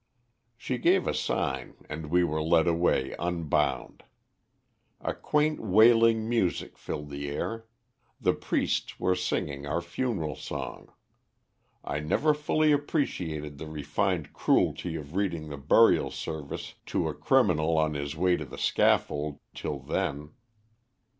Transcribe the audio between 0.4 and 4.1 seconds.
"She gave a sign and we were led away unbound.